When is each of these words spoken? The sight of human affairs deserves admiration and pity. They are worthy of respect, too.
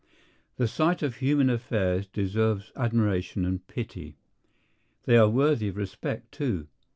The 0.55 0.67
sight 0.67 1.03
of 1.03 1.17
human 1.17 1.47
affairs 1.47 2.07
deserves 2.07 2.71
admiration 2.75 3.45
and 3.45 3.67
pity. 3.67 4.17
They 5.03 5.15
are 5.15 5.29
worthy 5.29 5.67
of 5.67 5.77
respect, 5.77 6.31
too. 6.31 6.69